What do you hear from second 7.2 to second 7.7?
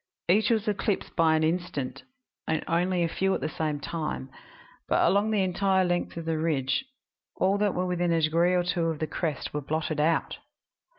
all